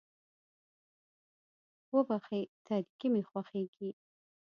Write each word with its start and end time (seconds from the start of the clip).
وبښئ 1.93 2.43
تاريکي 2.67 3.07
مې 3.13 3.21
خوښېږي. 3.29 3.89